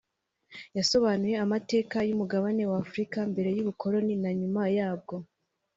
[0.77, 5.15] yasobanuye amateka y’umugabane wa Afurika mbere y’ubukoroni na nyuma yabwo